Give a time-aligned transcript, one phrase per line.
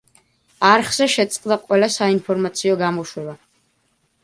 [0.69, 3.39] არხზე შეწყდა ყველა საინფორმაციო გამოშვება.